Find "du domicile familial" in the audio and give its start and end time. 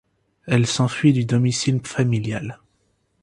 1.13-2.59